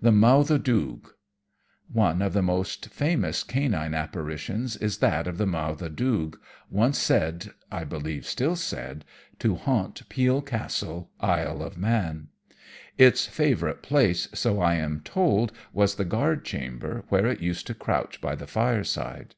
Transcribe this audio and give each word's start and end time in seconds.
"The 0.00 0.12
Mauthe 0.12 0.62
Doog" 0.62 1.14
One 1.92 2.22
of 2.22 2.32
the 2.32 2.42
most 2.44 2.90
famous 2.90 3.42
canine 3.42 3.92
apparitions 3.92 4.76
is 4.76 4.98
that 4.98 5.26
of 5.26 5.36
the 5.36 5.46
"Mauthe 5.48 5.96
Doog," 5.96 6.36
once 6.70 6.96
said 6.96 7.34
and, 7.46 7.54
I 7.72 7.82
believe, 7.82 8.24
still 8.24 8.54
said 8.54 9.04
to 9.40 9.56
haunt 9.56 10.08
Peel 10.08 10.42
Castle, 10.42 11.10
Isle 11.20 11.60
of 11.60 11.76
Man. 11.76 12.28
Its 12.98 13.26
favourite 13.26 13.82
place, 13.82 14.28
so 14.32 14.60
I 14.60 14.74
am 14.76 15.00
told, 15.00 15.50
was 15.72 15.96
the 15.96 16.04
guard 16.04 16.44
chamber, 16.44 17.02
where 17.08 17.26
it 17.26 17.40
used 17.40 17.66
to 17.66 17.74
crouch 17.74 18.20
by 18.20 18.36
the 18.36 18.46
fireside. 18.46 19.34